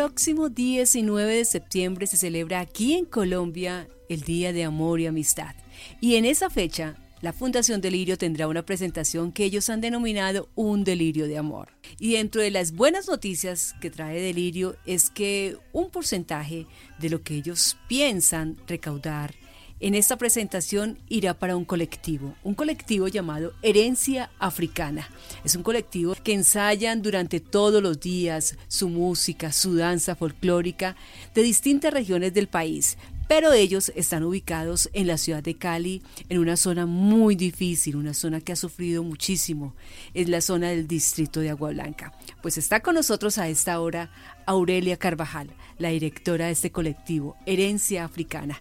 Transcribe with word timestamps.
próximo 0.00 0.48
19 0.48 1.30
de 1.34 1.44
septiembre 1.44 2.06
se 2.06 2.16
celebra 2.16 2.60
aquí 2.60 2.94
en 2.94 3.04
Colombia 3.04 3.86
el 4.08 4.22
Día 4.22 4.50
de 4.50 4.64
Amor 4.64 4.98
y 4.98 5.06
Amistad. 5.06 5.54
Y 6.00 6.14
en 6.14 6.24
esa 6.24 6.48
fecha, 6.48 6.96
la 7.20 7.34
Fundación 7.34 7.82
Delirio 7.82 8.16
tendrá 8.16 8.48
una 8.48 8.64
presentación 8.64 9.30
que 9.30 9.44
ellos 9.44 9.68
han 9.68 9.82
denominado 9.82 10.48
un 10.54 10.84
delirio 10.84 11.28
de 11.28 11.36
amor. 11.36 11.76
Y 11.98 12.12
dentro 12.12 12.40
de 12.40 12.50
las 12.50 12.72
buenas 12.72 13.08
noticias 13.08 13.74
que 13.82 13.90
trae 13.90 14.22
Delirio 14.22 14.74
es 14.86 15.10
que 15.10 15.58
un 15.74 15.90
porcentaje 15.90 16.66
de 16.98 17.10
lo 17.10 17.20
que 17.22 17.34
ellos 17.34 17.76
piensan 17.86 18.56
recaudar 18.66 19.34
en 19.80 19.94
esta 19.94 20.16
presentación 20.16 20.98
irá 21.08 21.34
para 21.34 21.56
un 21.56 21.64
colectivo, 21.64 22.34
un 22.44 22.54
colectivo 22.54 23.08
llamado 23.08 23.54
Herencia 23.62 24.30
Africana. 24.38 25.08
Es 25.42 25.56
un 25.56 25.62
colectivo 25.62 26.14
que 26.22 26.34
ensayan 26.34 27.00
durante 27.02 27.40
todos 27.40 27.82
los 27.82 27.98
días 27.98 28.56
su 28.68 28.90
música, 28.90 29.52
su 29.52 29.74
danza 29.74 30.14
folclórica 30.14 30.96
de 31.34 31.42
distintas 31.42 31.94
regiones 31.94 32.34
del 32.34 32.48
país, 32.48 32.98
pero 33.26 33.52
ellos 33.52 33.92
están 33.94 34.24
ubicados 34.24 34.90
en 34.92 35.06
la 35.06 35.16
ciudad 35.16 35.40
de 35.42 35.54
Cali, 35.54 36.02
en 36.28 36.40
una 36.40 36.56
zona 36.56 36.84
muy 36.84 37.36
difícil, 37.36 37.94
una 37.94 38.12
zona 38.12 38.40
que 38.40 38.50
ha 38.50 38.56
sufrido 38.56 39.04
muchísimo, 39.04 39.74
es 40.14 40.28
la 40.28 40.40
zona 40.40 40.70
del 40.70 40.88
distrito 40.88 41.38
de 41.38 41.50
Agua 41.50 41.70
Blanca. 41.70 42.12
Pues 42.42 42.58
está 42.58 42.80
con 42.80 42.96
nosotros 42.96 43.38
a 43.38 43.48
esta 43.48 43.80
hora 43.80 44.10
Aurelia 44.46 44.96
Carvajal, 44.96 45.48
la 45.78 45.90
directora 45.90 46.46
de 46.46 46.52
este 46.52 46.72
colectivo, 46.72 47.36
Herencia 47.46 48.04
Africana. 48.04 48.60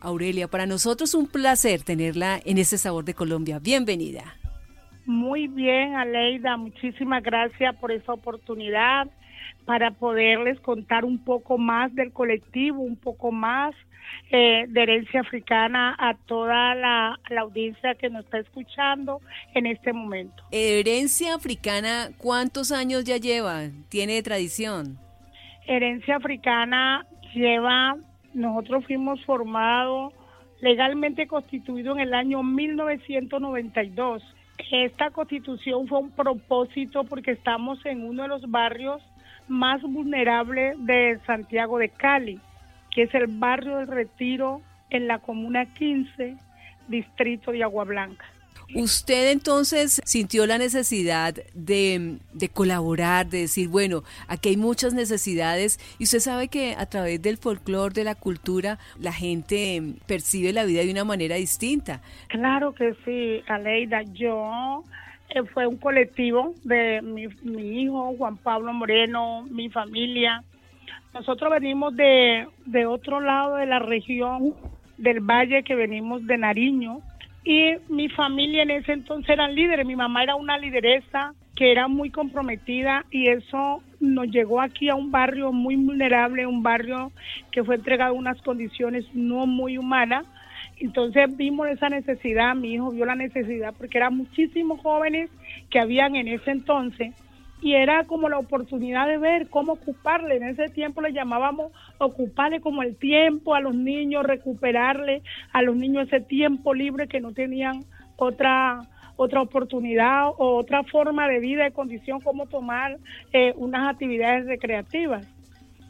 Aurelia, 0.00 0.48
para 0.48 0.66
nosotros 0.66 1.14
un 1.14 1.26
placer 1.26 1.82
tenerla 1.82 2.40
en 2.44 2.58
este 2.58 2.78
Sabor 2.78 3.04
de 3.04 3.14
Colombia. 3.14 3.58
Bienvenida. 3.58 4.36
Muy 5.06 5.48
bien, 5.48 5.96
Aleida, 5.96 6.56
muchísimas 6.56 7.22
gracias 7.22 7.74
por 7.76 7.90
esa 7.90 8.12
oportunidad 8.12 9.08
para 9.64 9.90
poderles 9.92 10.60
contar 10.60 11.04
un 11.04 11.18
poco 11.18 11.58
más 11.58 11.94
del 11.94 12.12
colectivo, 12.12 12.80
un 12.80 12.96
poco 12.96 13.32
más 13.32 13.74
eh, 14.30 14.66
de 14.68 14.82
herencia 14.82 15.20
africana 15.20 15.96
a 15.98 16.14
toda 16.14 16.74
la, 16.74 17.18
la, 17.28 17.40
audiencia 17.40 17.94
que 17.94 18.10
nos 18.10 18.24
está 18.24 18.38
escuchando 18.38 19.20
en 19.54 19.66
este 19.66 19.92
momento. 19.92 20.42
Herencia 20.52 21.34
africana, 21.34 22.10
¿cuántos 22.18 22.70
años 22.70 23.04
ya 23.04 23.16
lleva? 23.16 23.68
¿Tiene 23.88 24.22
tradición? 24.22 24.98
Herencia 25.66 26.16
africana 26.16 27.06
lleva 27.34 27.96
nosotros 28.34 28.84
fuimos 28.86 29.24
formados 29.24 30.12
legalmente 30.60 31.26
constituidos 31.26 31.96
en 31.96 32.02
el 32.02 32.14
año 32.14 32.42
1992. 32.42 34.22
Esta 34.70 35.10
constitución 35.10 35.88
fue 35.88 35.98
un 35.98 36.10
propósito 36.10 37.04
porque 37.04 37.32
estamos 37.32 37.84
en 37.86 38.04
uno 38.04 38.24
de 38.24 38.28
los 38.28 38.50
barrios 38.50 39.02
más 39.48 39.82
vulnerables 39.82 40.76
de 40.84 41.18
Santiago 41.26 41.78
de 41.78 41.88
Cali, 41.88 42.38
que 42.90 43.02
es 43.02 43.14
el 43.14 43.26
barrio 43.26 43.78
del 43.78 43.88
Retiro 43.88 44.60
en 44.90 45.06
la 45.08 45.18
comuna 45.18 45.66
15, 45.74 46.36
distrito 46.88 47.52
de 47.52 47.62
Agua 47.62 47.84
Blanca. 47.84 48.26
Usted 48.74 49.32
entonces 49.32 50.00
sintió 50.04 50.46
la 50.46 50.58
necesidad 50.58 51.34
de, 51.54 52.18
colaborar, 52.52 53.26
de 53.26 53.40
decir, 53.42 53.68
bueno, 53.68 54.02
aquí 54.28 54.50
hay 54.50 54.56
muchas 54.56 54.94
necesidades 54.94 55.78
y 55.98 56.04
usted 56.04 56.20
sabe 56.20 56.48
que 56.48 56.74
a 56.76 56.86
través 56.86 57.20
del 57.20 57.36
folclore, 57.36 57.94
de 57.94 58.04
la 58.04 58.14
cultura, 58.14 58.78
la 58.98 59.12
gente 59.12 59.82
percibe 60.06 60.52
la 60.52 60.64
vida 60.64 60.82
de 60.82 60.90
una 60.90 61.04
manera 61.04 61.36
distinta. 61.36 62.00
Claro 62.28 62.72
que 62.74 62.94
sí, 63.04 63.42
Aleida. 63.48 64.02
Yo 64.12 64.84
eh, 65.30 65.42
fue 65.52 65.66
un 65.66 65.76
colectivo 65.76 66.54
de 66.64 67.02
mi, 67.02 67.26
mi 67.42 67.82
hijo, 67.82 68.14
Juan 68.16 68.36
Pablo 68.36 68.72
Moreno, 68.72 69.46
mi 69.50 69.68
familia. 69.68 70.44
Nosotros 71.12 71.50
venimos 71.50 71.96
de, 71.96 72.46
de 72.66 72.86
otro 72.86 73.20
lado 73.20 73.56
de 73.56 73.66
la 73.66 73.80
región 73.80 74.54
del 74.96 75.20
valle 75.20 75.64
que 75.64 75.74
venimos 75.74 76.26
de 76.26 76.38
Nariño, 76.38 77.00
y 77.44 77.74
mi 77.88 78.08
familia 78.08 78.62
en 78.62 78.70
ese 78.70 78.92
entonces 78.92 79.30
eran 79.30 79.54
líderes, 79.54 79.86
mi 79.86 79.96
mamá 79.96 80.22
era 80.22 80.36
una 80.36 80.58
lideresa 80.58 81.34
que 81.56 81.72
era 81.72 81.88
muy 81.88 82.10
comprometida 82.10 83.04
y 83.10 83.28
eso 83.28 83.82
nos 84.00 84.28
llegó 84.28 84.60
aquí 84.60 84.88
a 84.88 84.94
un 84.94 85.10
barrio 85.10 85.52
muy 85.52 85.76
vulnerable, 85.76 86.46
un 86.46 86.62
barrio 86.62 87.12
que 87.50 87.64
fue 87.64 87.76
entregado 87.76 88.14
en 88.14 88.20
unas 88.20 88.40
condiciones 88.42 89.04
no 89.14 89.46
muy 89.46 89.78
humanas. 89.78 90.24
Entonces 90.78 91.36
vimos 91.36 91.68
esa 91.68 91.90
necesidad, 91.90 92.54
mi 92.54 92.74
hijo 92.74 92.90
vio 92.90 93.04
la 93.04 93.14
necesidad 93.14 93.74
porque 93.76 93.98
eran 93.98 94.16
muchísimos 94.16 94.80
jóvenes 94.80 95.30
que 95.68 95.78
habían 95.78 96.16
en 96.16 96.28
ese 96.28 96.50
entonces 96.50 97.12
y 97.62 97.74
era 97.74 98.04
como 98.04 98.28
la 98.28 98.38
oportunidad 98.38 99.06
de 99.06 99.18
ver 99.18 99.48
cómo 99.48 99.72
ocuparle. 99.72 100.36
En 100.36 100.44
ese 100.44 100.68
tiempo 100.68 101.00
le 101.00 101.12
llamábamos 101.12 101.72
ocuparle 101.98 102.60
como 102.60 102.82
el 102.82 102.96
tiempo 102.96 103.54
a 103.54 103.60
los 103.60 103.74
niños, 103.74 104.24
recuperarle 104.24 105.22
a 105.52 105.62
los 105.62 105.76
niños 105.76 106.06
ese 106.06 106.20
tiempo 106.20 106.74
libre 106.74 107.08
que 107.08 107.20
no 107.20 107.32
tenían 107.32 107.84
otra 108.16 108.82
otra 109.16 109.42
oportunidad 109.42 110.28
o 110.38 110.56
otra 110.56 110.82
forma 110.84 111.28
de 111.28 111.40
vida 111.40 111.66
y 111.66 111.72
condición 111.72 112.22
como 112.22 112.46
tomar 112.46 112.96
eh, 113.34 113.52
unas 113.56 113.90
actividades 113.90 114.46
recreativas. 114.46 115.26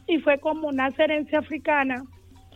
Y 0.05 0.17
fue 0.17 0.37
como 0.39 0.67
una 0.67 0.89
herencia 0.97 1.39
africana 1.39 2.03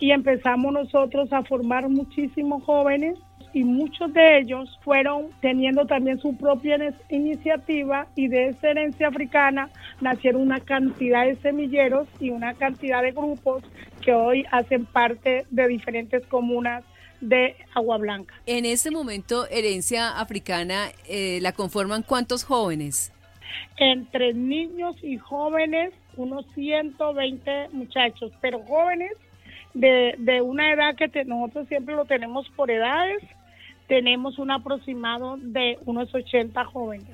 y 0.02 0.12
empezamos 0.12 0.74
nosotros 0.74 1.32
a 1.32 1.44
formar 1.44 1.88
muchísimos 1.88 2.62
jóvenes 2.64 3.18
y 3.56 3.64
muchos 3.64 4.14
de 4.14 4.40
ellos 4.40 4.70
fueron 4.84 5.30
teniendo 5.40 5.86
también 5.86 6.20
su 6.20 6.36
propia 6.36 6.78
iniciativa 7.10 8.06
y 8.14 8.28
de 8.28 8.50
esa 8.50 8.72
herencia 8.72 9.08
africana 9.08 9.70
nacieron 10.02 10.42
una 10.42 10.60
cantidad 10.60 11.26
de 11.26 11.38
semilleros 11.38 12.06
y 12.20 12.32
una 12.32 12.54
cantidad 12.56 13.02
de 13.02 13.14
grupos 13.14 13.64
que 14.02 14.14
hoy 14.14 14.46
hacen 14.52 14.86
parte 14.86 15.46
de 15.52 15.68
diferentes 15.70 16.28
comunas 16.28 16.84
de 17.22 17.56
Agua 17.74 17.98
Blanca. 17.98 18.36
En 18.46 18.66
este 18.66 18.92
momento, 18.92 19.48
herencia 19.48 20.20
africana, 20.20 20.90
eh, 21.08 21.40
¿la 21.42 21.54
conforman 21.54 22.04
cuántos 22.04 22.44
jóvenes? 22.44 23.14
Entre 23.78 24.34
niños 24.34 24.98
y 25.02 25.16
jóvenes, 25.16 25.94
unos 26.18 26.46
120 26.56 27.70
muchachos, 27.72 28.34
pero 28.42 28.60
jóvenes 28.64 29.14
de, 29.74 30.16
de 30.18 30.42
una 30.42 30.74
edad 30.74 30.94
que 30.98 31.24
nosotros 31.24 31.70
siempre 31.70 31.96
lo 31.96 32.04
tenemos 32.04 32.50
por 32.50 32.70
edades, 32.70 33.24
tenemos 33.88 34.40
un 34.40 34.52
aproximado 34.52 35.38
de 35.38 35.78
unos 35.86 36.14
80 36.14 36.66
jóvenes. 36.66 37.08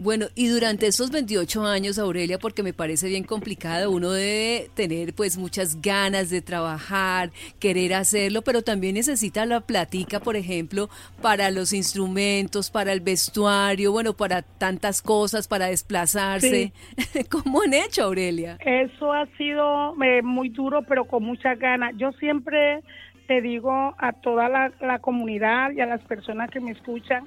Bueno, 0.00 0.26
y 0.36 0.46
durante 0.46 0.86
esos 0.86 1.10
28 1.10 1.64
años, 1.66 1.98
Aurelia, 1.98 2.38
porque 2.38 2.62
me 2.62 2.72
parece 2.72 3.08
bien 3.08 3.24
complicado, 3.24 3.90
uno 3.90 4.12
debe 4.12 4.70
tener 4.74 5.12
pues 5.12 5.36
muchas 5.36 5.82
ganas 5.82 6.30
de 6.30 6.40
trabajar, 6.40 7.30
querer 7.58 7.94
hacerlo, 7.94 8.42
pero 8.42 8.62
también 8.62 8.94
necesita 8.94 9.44
la 9.44 9.60
platica, 9.60 10.20
por 10.20 10.36
ejemplo, 10.36 10.88
para 11.20 11.50
los 11.50 11.72
instrumentos, 11.72 12.70
para 12.70 12.92
el 12.92 13.00
vestuario, 13.00 13.90
bueno, 13.90 14.12
para 14.12 14.42
tantas 14.42 15.02
cosas, 15.02 15.48
para 15.48 15.66
desplazarse. 15.66 16.72
¿Cómo 17.30 17.62
han 17.62 17.74
hecho, 17.74 18.04
Aurelia? 18.04 18.56
Eso 18.64 19.12
ha 19.12 19.26
sido 19.36 20.00
eh, 20.00 20.22
muy 20.22 20.50
duro, 20.50 20.82
pero 20.82 21.06
con 21.06 21.24
muchas 21.24 21.58
ganas. 21.58 21.92
Yo 21.96 22.12
siempre 22.12 22.82
te 23.28 23.42
digo 23.42 23.94
a 23.98 24.12
toda 24.12 24.48
la, 24.48 24.98
comunidad 25.00 25.70
y 25.72 25.80
a 25.80 25.86
las 25.86 26.00
personas 26.04 26.50
que 26.50 26.60
me 26.60 26.72
escuchan 26.72 27.24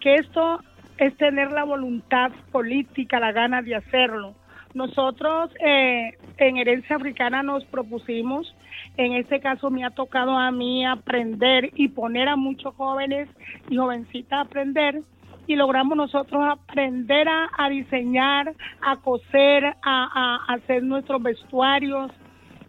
que 0.00 0.14
esto 0.14 0.60
es 0.96 1.14
tener 1.18 1.52
la 1.52 1.64
voluntad 1.64 2.32
política, 2.50 3.20
la 3.20 3.32
gana 3.32 3.60
de 3.60 3.76
hacerlo. 3.76 4.34
Nosotros 4.72 5.50
eh, 5.60 6.16
en 6.38 6.56
Herencia 6.56 6.96
Africana 6.96 7.42
nos 7.42 7.64
propusimos, 7.66 8.54
en 8.96 9.12
este 9.12 9.40
caso 9.40 9.70
me 9.70 9.84
ha 9.84 9.90
tocado 9.90 10.38
a 10.38 10.50
mí 10.50 10.86
aprender 10.86 11.70
y 11.74 11.88
poner 11.88 12.28
a 12.28 12.36
muchos 12.36 12.74
jóvenes 12.74 13.28
y 13.68 13.76
jovencitas 13.76 14.38
a 14.38 14.40
aprender 14.42 15.02
y 15.46 15.56
logramos 15.56 15.98
nosotros 15.98 16.42
aprender 16.50 17.28
a, 17.28 17.68
diseñar, 17.68 18.54
a 18.80 18.96
coser, 18.96 19.66
a, 19.66 19.74
a 19.82 20.54
hacer 20.54 20.82
nuestros 20.82 21.22
vestuarios, 21.22 22.10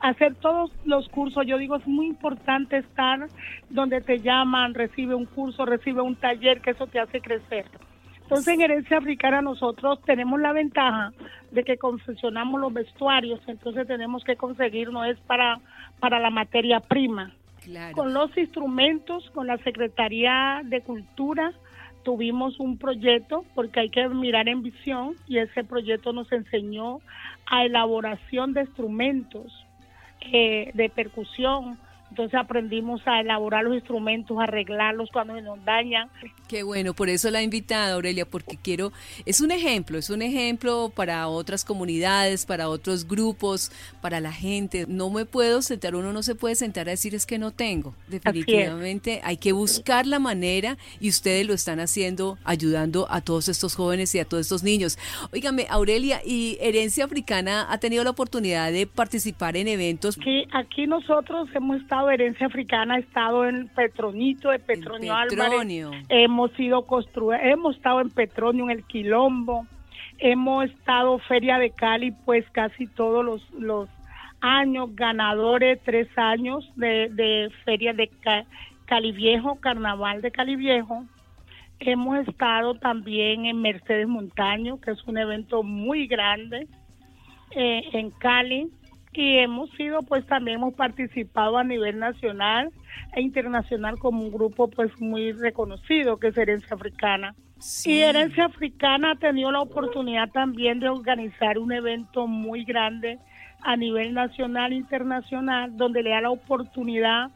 hacer 0.04 0.36
todos 0.36 0.70
los 0.84 1.08
cursos, 1.08 1.46
yo 1.48 1.58
digo, 1.58 1.78
es 1.78 1.88
muy 1.88 2.08
importante 2.08 2.78
estar 2.78 3.28
donde 3.70 4.02
te 4.02 4.20
llaman, 4.20 4.74
recibe 4.74 5.16
un 5.16 5.26
curso, 5.26 5.66
recibe 5.66 6.02
un 6.02 6.18
taller, 6.18 6.60
que 6.60 6.72
eso 6.72 6.88
te 6.88 7.00
hace 7.00 7.22
crecer. 7.22 7.66
Entonces 8.22 8.54
en 8.54 8.62
Herencia 8.62 8.98
Africana 8.98 9.42
nosotros 9.42 10.02
tenemos 10.06 10.42
la 10.42 10.52
ventaja 10.52 11.14
de 11.52 11.64
que 11.64 11.78
confeccionamos 11.78 12.60
los 12.60 12.74
vestuarios, 12.74 13.40
entonces 13.48 13.88
tenemos 13.88 14.26
que 14.26 14.36
conseguir, 14.36 14.92
no 14.92 15.06
es 15.06 15.18
para, 15.22 15.62
para 16.00 16.20
la 16.20 16.30
materia 16.30 16.82
prima. 16.82 17.32
Con 17.94 18.14
los 18.14 18.38
instrumentos, 18.38 19.30
con 19.30 19.48
la 19.48 19.58
Secretaría 19.60 20.62
de 20.66 20.82
Cultura, 20.82 21.54
tuvimos 22.04 22.60
un 22.60 22.78
proyecto, 22.78 23.46
porque 23.56 23.80
hay 23.80 23.90
que 23.90 24.10
mirar 24.10 24.50
en 24.50 24.64
visión, 24.64 25.16
y 25.30 25.38
ese 25.38 25.64
proyecto 25.64 26.12
nos 26.12 26.30
enseñó 26.34 27.00
a 27.46 27.64
elaboración 27.64 28.52
de 28.52 28.62
instrumentos, 28.62 29.63
eh, 30.32 30.72
de 30.74 30.90
percusión, 30.90 31.78
Entonces 32.14 32.40
aprendimos 32.40 33.02
a 33.08 33.22
elaborar 33.22 33.64
los 33.64 33.74
instrumentos, 33.74 34.38
a 34.38 34.44
arreglarlos 34.44 35.10
cuando 35.12 35.34
se 35.34 35.42
nos 35.42 35.66
dañan. 35.66 36.10
Qué 36.48 36.62
bueno, 36.62 36.94
por 36.94 37.10
eso 37.10 37.32
la 37.32 37.42
he 37.42 37.44
invitado, 37.44 37.96
Aurelia, 37.96 38.26
porque 38.28 38.56
quiero, 38.56 38.92
es 39.26 39.42
un 39.42 39.50
ejemplo, 39.50 39.98
es 39.98 40.12
un 40.12 40.22
ejemplo 40.22 40.92
para 40.96 41.28
otras 41.28 41.66
comunidades, 41.66 42.46
para 42.46 42.70
otros 42.70 43.08
grupos, 43.08 43.72
para 44.00 44.20
la 44.20 44.32
gente. 44.32 44.86
No 44.88 45.10
me 45.10 45.26
puedo 45.26 45.64
sentar, 45.64 45.96
uno 45.96 46.14
no 46.14 46.22
se 46.22 46.36
puede 46.36 46.54
sentar 46.54 46.88
a 46.88 46.92
decir 46.92 47.16
es 47.16 47.26
que 47.26 47.40
no 47.40 47.50
tengo. 47.50 47.96
Definitivamente 48.08 49.20
hay 49.24 49.38
que 49.38 49.52
buscar 49.52 50.06
la 50.06 50.20
manera 50.20 50.78
y 51.00 51.10
ustedes 51.10 51.48
lo 51.48 51.56
están 51.56 51.80
haciendo, 51.80 52.38
ayudando 52.44 53.08
a 53.10 53.22
todos 53.22 53.50
estos 53.50 53.74
jóvenes 53.76 54.14
y 54.14 54.20
a 54.20 54.26
todos 54.26 54.42
estos 54.42 54.62
niños. 54.62 55.00
Óigame, 55.34 55.66
Aurelia, 55.68 56.22
¿y 56.24 56.60
Herencia 56.62 57.06
Africana 57.06 57.66
ha 57.72 57.80
tenido 57.80 58.04
la 58.04 58.12
oportunidad 58.12 58.72
de 58.72 58.86
participar 58.86 59.58
en 59.58 59.68
eventos? 59.68 60.16
Aquí, 60.20 60.46
aquí 60.54 60.86
nosotros 60.86 61.50
hemos 61.56 61.82
estado, 61.82 62.03
Herencia 62.10 62.48
Africana 62.48 62.96
ha 62.96 63.00
estado 63.00 63.48
en 63.48 63.68
Petronito, 63.70 64.50
de 64.50 64.60
Petronio, 64.60 65.14
Petronio. 65.30 65.92
Hemos 66.10 66.52
sido 66.54 66.86
construidos, 66.86 67.46
hemos 67.46 67.76
estado 67.76 68.02
en 68.02 68.10
Petronio, 68.10 68.66
en 68.66 68.72
el 68.72 68.84
Quilombo, 68.86 69.66
hemos 70.20 70.66
estado 70.66 71.20
Feria 71.20 71.58
de 71.58 71.72
Cali, 71.72 72.12
pues 72.12 72.46
casi 72.52 72.88
todos 72.88 73.24
los, 73.26 73.50
los 73.52 73.90
años, 74.42 74.96
ganadores, 74.96 75.80
tres 75.84 76.08
años 76.18 76.70
de, 76.76 77.10
de 77.10 77.50
Feria 77.64 77.94
de 77.94 78.10
Cali 78.86 79.12
Viejo, 79.12 79.56
Carnaval 79.60 80.22
de 80.22 80.32
Cali 80.32 80.56
Viejo. 80.56 81.06
Hemos 81.80 82.28
estado 82.28 82.76
también 82.76 83.46
en 83.46 83.62
Mercedes 83.62 84.08
Montaño, 84.08 84.80
que 84.80 84.92
es 84.92 85.04
un 85.06 85.18
evento 85.18 85.64
muy 85.64 86.08
grande 86.08 86.68
eh, 87.52 87.84
en 87.94 88.12
Cali 88.12 88.70
y 89.22 89.38
hemos 89.40 89.70
sido 89.72 90.02
pues 90.04 90.26
también 90.26 90.58
hemos 90.58 90.74
participado 90.74 91.58
a 91.58 91.64
nivel 91.64 92.00
nacional 92.00 92.72
e 93.14 93.22
internacional 93.22 93.98
como 94.00 94.22
un 94.22 94.32
grupo 94.32 94.70
pues 94.70 94.92
muy 95.00 95.32
reconocido 95.32 96.18
que 96.18 96.28
es 96.28 96.38
Herencia 96.38 96.76
Africana. 96.76 97.36
Y 97.86 98.00
Herencia 98.00 98.46
Africana 98.46 99.12
ha 99.12 99.16
tenido 99.16 99.52
la 99.52 99.62
oportunidad 99.62 100.30
también 100.30 100.80
de 100.80 100.90
organizar 100.90 101.58
un 101.58 101.72
evento 101.72 102.28
muy 102.28 102.66
grande 102.66 103.20
a 103.62 103.78
nivel 103.78 104.14
nacional 104.14 104.74
e 104.74 104.78
internacional 104.78 105.76
donde 105.78 106.04
le 106.04 106.10
da 106.10 106.22
la 106.22 106.32
oportunidad 106.32 107.30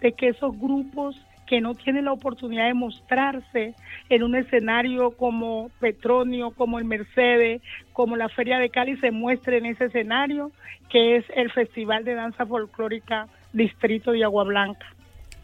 de 0.00 0.12
que 0.12 0.28
esos 0.28 0.56
grupos 0.58 1.16
que 1.46 1.60
no 1.60 1.74
tienen 1.74 2.06
la 2.06 2.12
oportunidad 2.12 2.66
de 2.66 2.74
mostrarse 2.74 3.74
en 4.08 4.22
un 4.22 4.34
escenario 4.34 5.12
como 5.12 5.70
Petronio, 5.80 6.50
como 6.50 6.78
el 6.78 6.84
Mercedes, 6.84 7.62
como 7.92 8.16
la 8.16 8.28
Feria 8.28 8.58
de 8.58 8.70
Cali, 8.70 8.96
se 8.98 9.10
muestre 9.10 9.58
en 9.58 9.66
ese 9.66 9.86
escenario, 9.86 10.52
que 10.90 11.16
es 11.16 11.24
el 11.34 11.50
Festival 11.52 12.04
de 12.04 12.14
Danza 12.14 12.46
Folclórica 12.46 13.28
Distrito 13.52 14.12
de 14.12 14.24
Agua 14.24 14.44
Blanca, 14.44 14.86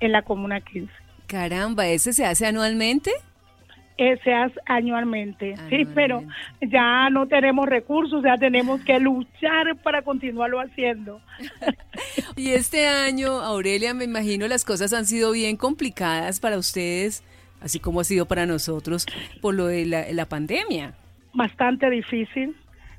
en 0.00 0.12
la 0.12 0.23
Comuna 0.23 0.61
15. 0.61 0.93
Caramba, 1.26 1.87
¿ese 1.87 2.12
se 2.12 2.25
hace 2.25 2.47
anualmente? 2.47 3.12
Se 3.97 4.33
hace 4.33 4.59
anualmente, 4.65 5.57
sí, 5.69 5.87
pero 5.95 6.23
ya 6.61 7.11
no 7.11 7.27
tenemos 7.27 7.69
recursos, 7.69 8.23
ya 8.25 8.39
tenemos 8.39 8.81
que 8.83 8.99
luchar 8.99 9.77
para 9.83 10.03
continuarlo 10.03 10.59
haciendo. 10.59 11.21
y 12.37 12.51
este 12.51 12.87
año, 12.87 13.31
Aurelia, 13.43 13.93
me 13.93 14.05
imagino 14.05 14.49
las 14.49 14.65
cosas 14.65 14.93
han 14.95 15.05
sido 15.05 15.33
bien 15.33 15.57
complicadas 15.57 16.41
para 16.41 16.57
ustedes, 16.57 17.23
así 17.61 17.79
como 17.79 18.01
ha 18.01 18.05
sido 18.05 18.27
para 18.27 18.47
nosotros 18.47 19.07
por 19.43 19.55
lo 19.55 19.67
de 19.67 19.85
la, 19.85 20.11
la 20.13 20.27
pandemia. 20.27 20.95
Bastante 21.35 21.91
difícil, 21.91 22.57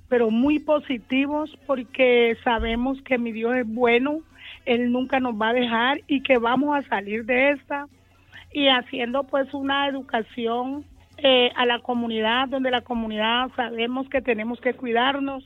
pero 0.08 0.30
muy 0.30 0.60
positivos 0.60 1.58
porque 1.66 2.38
sabemos 2.44 3.02
que 3.02 3.18
mi 3.18 3.32
Dios 3.32 3.56
es 3.56 3.68
bueno, 3.68 4.20
Él 4.66 4.92
nunca 4.92 5.20
nos 5.20 5.34
va 5.34 5.50
a 5.50 5.54
dejar 5.54 6.02
y 6.08 6.22
que 6.22 6.38
vamos 6.38 6.78
a 6.78 6.88
salir 6.88 7.26
de 7.26 7.52
esta 7.52 7.88
y 8.54 8.68
haciendo 8.68 9.24
pues 9.24 9.54
una 9.54 9.88
educación 9.88 10.86
eh, 11.18 11.52
a 11.56 11.66
la 11.66 11.80
comunidad, 11.80 12.48
donde 12.48 12.72
la 12.72 12.82
comunidad 12.82 13.50
sabemos 13.56 14.10
que 14.10 14.22
tenemos 14.22 14.60
que 14.60 14.74
cuidarnos, 14.74 15.44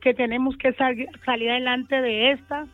que 0.00 0.14
tenemos 0.14 0.56
que 0.56 0.72
salir 0.72 1.50
adelante 1.50 2.00
de 2.00 2.32
esta. 2.32 2.66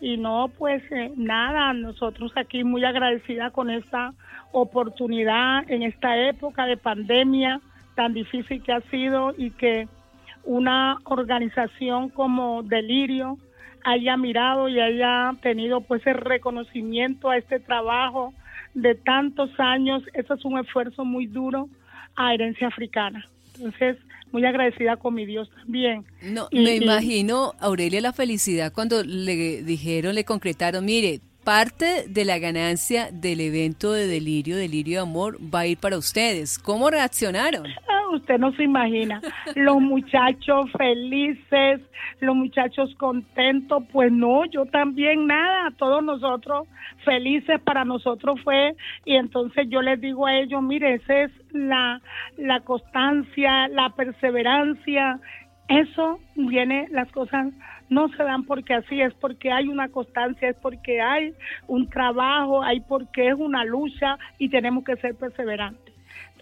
Y 0.00 0.18
no, 0.18 0.50
pues 0.58 0.82
eh, 0.92 1.12
nada, 1.16 1.72
nosotros 1.72 2.32
aquí 2.36 2.62
muy 2.62 2.84
agradecida 2.84 3.50
con 3.50 3.70
esta 3.70 4.12
oportunidad 4.52 5.68
en 5.70 5.82
esta 5.82 6.16
época 6.28 6.66
de 6.66 6.76
pandemia 6.76 7.60
tan 7.94 8.12
difícil 8.12 8.62
que 8.62 8.72
ha 8.72 8.80
sido 8.82 9.32
y 9.36 9.50
que 9.50 9.88
una 10.44 10.98
organización 11.04 12.10
como 12.10 12.62
Delirio 12.62 13.38
haya 13.84 14.16
mirado 14.16 14.68
y 14.68 14.80
haya 14.80 15.32
tenido 15.40 15.80
pues 15.80 16.06
el 16.06 16.16
reconocimiento 16.16 17.30
a 17.30 17.36
este 17.36 17.60
trabajo 17.60 18.34
de 18.74 18.94
tantos 18.94 19.50
años. 19.58 20.02
Eso 20.12 20.34
es 20.34 20.44
un 20.44 20.58
esfuerzo 20.58 21.04
muy 21.04 21.26
duro 21.26 21.68
a 22.16 22.34
herencia 22.34 22.68
africana. 22.68 23.26
Entonces, 23.56 23.96
muy 24.32 24.44
agradecida 24.44 24.96
con 24.96 25.14
mi 25.14 25.26
Dios 25.26 25.48
también. 25.50 26.04
No, 26.22 26.48
me 26.52 26.76
imagino, 26.76 27.54
Aurelia, 27.60 28.00
la 28.00 28.12
felicidad 28.12 28.72
cuando 28.72 29.02
le 29.04 29.62
dijeron, 29.62 30.14
le 30.14 30.24
concretaron, 30.24 30.84
mire, 30.84 31.20
parte 31.44 32.06
de 32.08 32.24
la 32.24 32.38
ganancia 32.38 33.10
del 33.12 33.40
evento 33.40 33.92
de 33.92 34.06
Delirio, 34.06 34.56
Delirio 34.56 34.96
de 34.96 35.02
Amor, 35.02 35.38
va 35.54 35.60
a 35.60 35.66
ir 35.66 35.78
para 35.78 35.98
ustedes. 35.98 36.58
¿Cómo 36.58 36.90
reaccionaron? 36.90 37.66
Usted 38.14 38.38
no 38.38 38.52
se 38.52 38.64
imagina. 38.64 39.20
Los 39.54 39.80
muchachos 39.80 40.70
felices, 40.76 41.80
los 42.20 42.34
muchachos 42.34 42.94
contentos, 42.96 43.84
pues 43.92 44.10
no, 44.12 44.44
yo 44.46 44.66
también 44.66 45.26
nada, 45.26 45.70
todos 45.76 46.02
nosotros 46.02 46.68
felices 47.04 47.60
para 47.60 47.84
nosotros 47.84 48.40
fue, 48.42 48.74
y 49.04 49.14
entonces 49.16 49.66
yo 49.68 49.82
les 49.82 50.00
digo 50.00 50.26
a 50.26 50.34
ellos, 50.36 50.62
mire, 50.62 50.94
esa 50.94 51.22
es 51.22 51.32
la, 51.52 52.00
la 52.36 52.60
constancia, 52.60 53.68
la 53.68 53.90
perseverancia, 53.90 55.20
eso 55.68 56.18
viene, 56.34 56.88
las 56.90 57.10
cosas 57.10 57.52
no 57.88 58.08
se 58.08 58.22
dan 58.22 58.44
porque 58.44 58.74
así, 58.74 59.00
es 59.00 59.14
porque 59.14 59.52
hay 59.52 59.68
una 59.68 59.88
constancia, 59.88 60.48
es 60.48 60.56
porque 60.56 61.00
hay 61.00 61.34
un 61.66 61.88
trabajo, 61.88 62.62
hay 62.62 62.80
porque 62.80 63.28
es 63.28 63.34
una 63.34 63.64
lucha 63.64 64.18
y 64.38 64.48
tenemos 64.48 64.84
que 64.84 64.96
ser 64.96 65.14
perseverantes. 65.14 65.93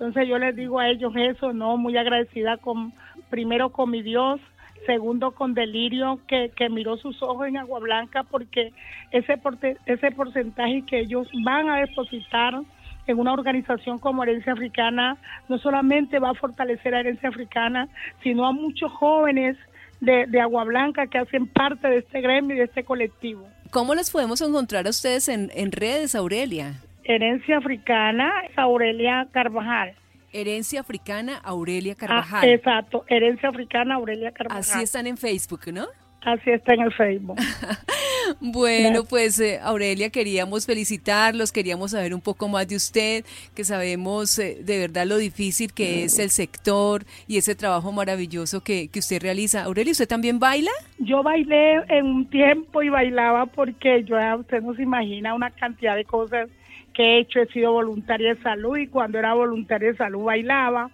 Entonces 0.02 0.28
yo 0.28 0.36
les 0.36 0.56
digo 0.56 0.80
a 0.80 0.88
ellos 0.88 1.12
eso, 1.14 1.52
no, 1.52 1.76
muy 1.76 1.96
agradecida 1.96 2.56
con, 2.56 2.92
primero 3.30 3.70
con 3.70 3.88
mi 3.88 4.02
Dios, 4.02 4.40
segundo 4.84 5.30
con 5.30 5.54
Delirio, 5.54 6.18
que, 6.26 6.50
que 6.56 6.68
miró 6.68 6.96
sus 6.96 7.22
ojos 7.22 7.46
en 7.46 7.56
Agua 7.56 7.78
Blanca, 7.78 8.24
porque 8.24 8.72
ese, 9.12 9.40
ese 9.86 10.10
porcentaje 10.10 10.82
que 10.88 10.98
ellos 10.98 11.28
van 11.44 11.70
a 11.70 11.76
depositar 11.76 12.60
en 13.06 13.18
una 13.20 13.32
organización 13.32 14.00
como 14.00 14.24
Herencia 14.24 14.54
Africana, 14.54 15.18
no 15.48 15.56
solamente 15.58 16.18
va 16.18 16.30
a 16.30 16.34
fortalecer 16.34 16.96
a 16.96 17.00
Herencia 17.00 17.28
Africana, 17.28 17.86
sino 18.24 18.44
a 18.44 18.50
muchos 18.50 18.90
jóvenes 18.90 19.56
de, 20.00 20.26
de 20.26 20.40
Agua 20.40 20.64
Blanca 20.64 21.06
que 21.06 21.18
hacen 21.18 21.46
parte 21.46 21.86
de 21.86 21.98
este 21.98 22.20
gremio 22.20 22.56
y 22.56 22.58
de 22.58 22.64
este 22.64 22.82
colectivo. 22.82 23.46
¿Cómo 23.70 23.94
les 23.94 24.10
podemos 24.10 24.40
encontrar 24.40 24.88
a 24.88 24.90
ustedes 24.90 25.28
en, 25.28 25.52
en 25.54 25.70
redes, 25.70 26.16
Aurelia? 26.16 26.74
Herencia 27.04 27.58
Africana, 27.58 28.32
Aurelia 28.56 29.28
Carvajal. 29.32 29.94
Herencia 30.32 30.80
Africana, 30.80 31.40
Aurelia 31.44 31.92
ah, 31.92 32.00
Carvajal. 32.00 32.48
exacto, 32.48 33.04
Herencia 33.08 33.50
Africana, 33.50 33.96
Aurelia 33.96 34.32
Carvajal. 34.32 34.60
Así 34.60 34.82
están 34.82 35.06
en 35.06 35.16
Facebook, 35.16 35.60
¿no? 35.72 35.86
Así 36.24 36.50
está 36.50 36.74
en 36.74 36.82
el 36.82 36.92
Facebook. 36.92 37.36
bueno, 38.40 39.02
pues 39.04 39.40
eh, 39.40 39.58
Aurelia, 39.60 40.08
queríamos 40.10 40.66
felicitarlos, 40.66 41.50
queríamos 41.50 41.90
saber 41.90 42.14
un 42.14 42.20
poco 42.20 42.48
más 42.48 42.68
de 42.68 42.76
usted, 42.76 43.24
que 43.56 43.64
sabemos 43.64 44.38
eh, 44.38 44.58
de 44.62 44.78
verdad 44.78 45.04
lo 45.04 45.16
difícil 45.16 45.72
que 45.72 46.04
es 46.04 46.20
el 46.20 46.30
sector 46.30 47.02
y 47.26 47.38
ese 47.38 47.56
trabajo 47.56 47.90
maravilloso 47.90 48.62
que, 48.62 48.88
que 48.88 49.00
usted 49.00 49.20
realiza. 49.20 49.64
Aurelia, 49.64 49.90
¿usted 49.90 50.06
también 50.06 50.38
baila? 50.38 50.70
Yo 50.98 51.24
bailé 51.24 51.82
en 51.88 52.06
un 52.06 52.26
tiempo 52.26 52.82
y 52.82 52.88
bailaba 52.88 53.46
porque 53.46 54.04
yo, 54.04 54.16
usted 54.38 54.62
no 54.62 54.74
se 54.74 54.82
imagina 54.82 55.34
una 55.34 55.50
cantidad 55.50 55.96
de 55.96 56.04
cosas 56.04 56.48
que 56.92 57.02
he 57.02 57.18
hecho, 57.20 57.40
he 57.40 57.46
sido 57.46 57.72
voluntaria 57.72 58.34
de 58.34 58.42
salud 58.42 58.76
y 58.76 58.86
cuando 58.86 59.18
era 59.18 59.34
voluntaria 59.34 59.92
de 59.92 59.96
salud 59.96 60.24
bailaba. 60.24 60.90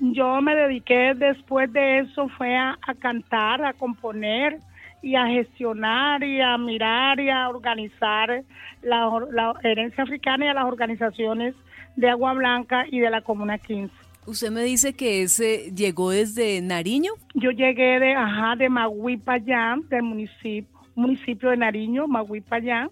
Yo 0.00 0.40
me 0.40 0.54
dediqué 0.54 1.14
después 1.14 1.72
de 1.72 1.98
eso 1.98 2.28
fue 2.28 2.56
a, 2.56 2.78
cantar, 2.98 3.64
a 3.64 3.74
componer 3.74 4.58
y 5.02 5.14
a 5.14 5.26
gestionar 5.26 6.22
y 6.24 6.40
a 6.40 6.56
mirar 6.56 7.20
y 7.20 7.30
a 7.30 7.48
organizar 7.48 8.42
la, 8.82 9.10
la 9.30 9.54
herencia 9.62 10.04
africana 10.04 10.46
y 10.46 10.48
a 10.48 10.54
las 10.54 10.64
organizaciones 10.64 11.54
de 11.96 12.08
Agua 12.08 12.32
Blanca 12.32 12.86
y 12.90 13.00
de 13.00 13.10
la 13.10 13.20
Comuna 13.20 13.58
15. 13.58 13.92
Usted 14.26 14.50
me 14.50 14.62
dice 14.62 14.92
que 14.92 15.22
ese 15.22 15.72
llegó 15.74 16.10
desde 16.10 16.60
Nariño. 16.60 17.12
Yo 17.34 17.50
llegué 17.50 17.98
de, 17.98 18.14
ajá, 18.14 18.54
de 18.56 18.68
Magui 18.68 19.20
allá, 19.26 19.76
del 19.88 20.02
municipio, 20.02 20.66
municipio 20.94 21.50
de 21.50 21.56
Nariño, 21.56 22.06
Magui 22.06 22.42
allá. 22.50 22.88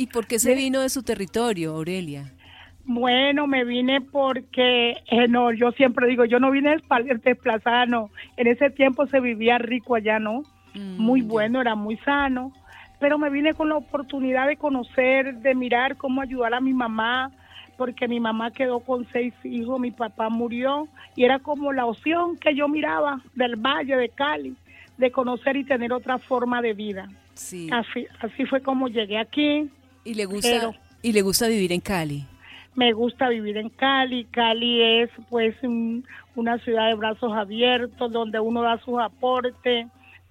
¿Y 0.00 0.06
por 0.06 0.26
qué 0.26 0.38
se 0.38 0.54
vino 0.54 0.80
de 0.80 0.88
su 0.88 1.02
territorio, 1.02 1.74
Aurelia? 1.74 2.32
Bueno, 2.86 3.46
me 3.46 3.66
vine 3.66 4.00
porque, 4.00 4.92
eh, 5.10 5.28
no, 5.28 5.52
yo 5.52 5.72
siempre 5.72 6.06
digo, 6.06 6.24
yo 6.24 6.40
no 6.40 6.50
vine 6.50 6.78
desplazada, 7.22 7.84
no. 7.84 8.08
En 8.38 8.46
ese 8.46 8.70
tiempo 8.70 9.06
se 9.06 9.20
vivía 9.20 9.58
rico 9.58 9.96
allá, 9.96 10.18
¿no? 10.18 10.42
Mm, 10.72 10.96
muy 10.96 11.20
bueno, 11.20 11.60
era 11.60 11.74
muy 11.74 11.98
sano. 11.98 12.50
pero 12.98 13.18
me 13.18 13.28
vine 13.28 13.52
con 13.52 13.68
la 13.68 13.76
oportunidad 13.76 14.46
de 14.46 14.56
conocer, 14.56 15.34
de 15.36 15.54
mirar 15.54 15.96
cómo 15.96 16.22
ayudar 16.22 16.54
a 16.54 16.60
mi 16.60 16.72
mamá, 16.72 17.30
porque 17.76 18.08
mi 18.08 18.20
mamá 18.20 18.50
quedó 18.52 18.80
con 18.80 19.06
seis 19.12 19.34
hijos, 19.44 19.78
mi 19.80 19.90
papá 19.90 20.30
murió 20.30 20.88
y 21.14 21.24
era 21.24 21.38
como 21.40 21.72
la 21.74 21.84
opción 21.84 22.38
que 22.38 22.54
yo 22.54 22.68
miraba 22.68 23.20
del 23.34 23.56
Valle 23.56 23.96
de 23.96 24.08
Cali, 24.08 24.54
de 24.96 25.10
conocer 25.10 25.56
y 25.56 25.64
tener 25.64 25.92
otra 25.92 26.16
forma 26.18 26.62
de 26.62 26.72
vida. 26.72 27.08
Sí. 27.34 27.68
Así, 27.70 28.06
así 28.20 28.44
fue 28.46 28.60
como 28.60 28.88
llegué 28.88 29.18
aquí. 29.18 29.70
¿Y 30.04 30.14
le 30.14 30.24
gusta, 30.24 30.72
¿y 31.02 31.12
le 31.12 31.22
gusta 31.22 31.48
vivir 31.48 31.72
en 31.72 31.80
Cali? 31.80 32.24
Me 32.74 32.92
gusta 32.92 33.28
vivir 33.28 33.56
en 33.56 33.68
Cali. 33.68 34.24
Cali 34.26 34.82
es 34.82 35.10
pues 35.28 35.54
una 36.34 36.58
ciudad 36.58 36.88
de 36.88 36.94
brazos 36.94 37.32
abiertos 37.32 38.12
donde 38.12 38.40
uno 38.40 38.62
da 38.62 38.78
sus 38.78 38.98
aportes, 39.00 39.86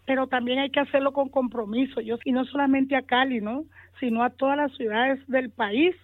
pero 0.05 0.27
también 0.27 0.59
hay 0.59 0.69
que 0.69 0.79
hacerlo 0.79 1.13
con 1.13 1.29
compromiso. 1.29 2.01
Yo 2.01 2.17
y 2.23 2.31
no 2.31 2.45
solamente 2.45 2.95
a 2.95 3.01
Cali, 3.01 3.41
¿no? 3.41 3.65
Sino 3.99 4.23
a 4.23 4.29
todas 4.29 4.57
las 4.57 4.75
ciudades 4.75 5.19
del 5.27 5.49
país 5.49 5.95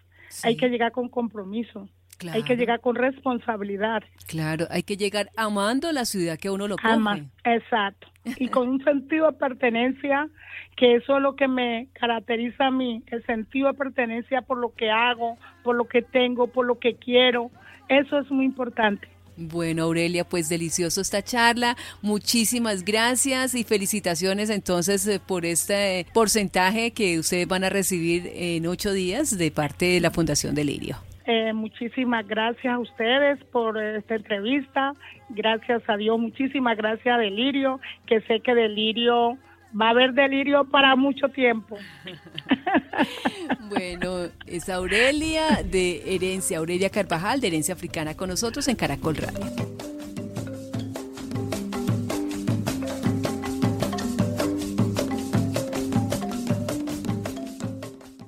hay 0.43 0.57
que 0.57 0.69
llegar 0.69 0.91
con 0.91 1.10
compromiso. 1.10 1.89
Hay 2.31 2.43
que 2.43 2.55
llegar 2.55 2.81
con 2.81 2.95
responsabilidad. 2.95 4.03
Claro, 4.27 4.67
hay 4.69 4.84
que 4.84 4.98
llegar 4.98 5.29
amando 5.36 5.91
la 5.91 6.05
ciudad 6.05 6.38
que 6.38 6.50
uno 6.50 6.67
lo 6.67 6.77
coge. 6.77 7.25
exacto. 7.43 8.07
Y 8.38 8.48
con 8.48 8.69
un 8.69 8.84
sentido 8.84 9.27
de 9.27 9.38
pertenencia, 9.38 10.27
que 10.75 10.95
eso 10.95 11.17
es 11.17 11.22
lo 11.22 11.36
que 11.36 11.48
me 11.48 11.88
caracteriza 11.93 12.67
a 12.67 12.72
mí, 12.72 13.03
el 13.07 13.24
sentido 13.25 13.67
de 13.67 13.75
pertenencia 13.75 14.41
por 14.41 14.57
lo 14.57 14.74
que 14.74 14.89
hago, 14.89 15.38
por 15.63 15.75
lo 15.75 15.86
que 15.86 16.01
tengo, 16.01 16.48
por 16.48 16.65
lo 16.65 16.79
que 16.79 16.95
quiero. 16.95 17.51
Eso 17.88 18.19
es 18.19 18.31
muy 18.31 18.45
importante. 18.45 19.07
Bueno, 19.38 19.84
Aurelia, 19.84 20.24
pues 20.24 20.48
delicioso 20.48 21.01
esta 21.01 21.22
charla. 21.22 21.75
Muchísimas 22.01 22.86
gracias 22.86 23.53
y 23.53 23.63
felicitaciones 23.63 24.50
entonces 24.50 25.05
eh, 25.07 25.19
por 25.19 25.45
este 25.45 26.07
porcentaje 26.13 26.91
que 26.91 27.19
ustedes 27.19 27.48
van 27.48 27.65
a 27.65 27.69
recibir 27.69 28.31
en 28.34 28.65
ocho 28.65 28.93
días 28.93 29.38
de 29.38 29.51
parte 29.51 29.86
de 29.86 30.00
la 30.00 30.12
Fundación 30.12 30.55
Delirio. 30.55 30.98
Eh, 31.27 31.53
muchísimas 31.53 32.27
gracias 32.27 32.74
a 32.74 32.79
ustedes 32.79 33.44
por 33.46 33.77
esta 33.82 34.15
entrevista. 34.15 34.94
Gracias 35.29 35.82
a 35.88 35.98
Dios, 35.98 36.20
muchísimas 36.20 36.77
gracias 36.77 37.15
a 37.15 37.17
Delirio, 37.17 37.79
que 38.05 38.22
sé 38.22 38.41
que 38.41 38.53
Delirio 38.53 39.38
va 39.79 39.88
a 39.88 39.89
haber 39.89 40.13
delirio 40.13 40.65
para 40.65 40.96
mucho 40.96 41.29
tiempo. 41.29 41.77
bueno, 43.70 44.29
es 44.46 44.70
Aurelia 44.70 45.63
de 45.63 46.15
Herencia, 46.15 46.60
Aurelia 46.60 46.89
Carvajal 46.89 47.41
de 47.41 47.48
Herencia 47.48 47.74
Africana 47.74 48.15
con 48.15 48.29
nosotros 48.29 48.67
en 48.67 48.75
Caracol 48.75 49.15
Radio. 49.17 49.75